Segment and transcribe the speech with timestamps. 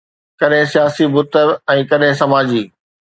[0.43, 1.33] ڪڏهن سياسي بت
[1.75, 2.63] ۽ ڪڏهن سماجي